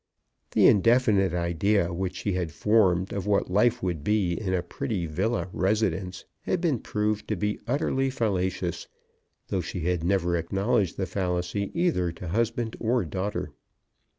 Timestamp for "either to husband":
11.79-12.75